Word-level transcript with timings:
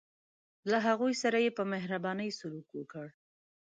له 0.71 0.77
هغوی 0.87 1.13
سره 1.23 1.37
یې 1.45 1.51
په 1.57 1.63
مهربانۍ 1.73 2.29
سلوک 2.39 2.67
وکړ. 2.73 3.07